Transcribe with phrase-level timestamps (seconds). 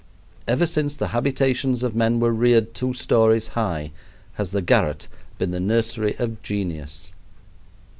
[0.47, 3.91] Ever since the habitations of men were reared two stories high
[4.33, 7.11] has the garret been the nursery of genius.